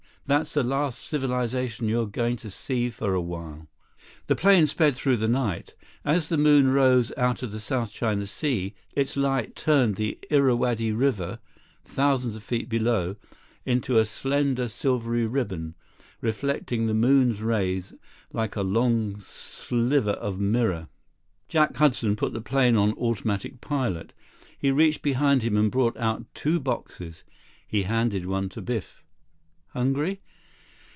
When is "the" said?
0.53-0.63, 4.27-4.35, 5.17-5.27, 6.29-6.37, 7.51-7.59, 9.95-10.17, 16.85-16.93, 22.31-22.39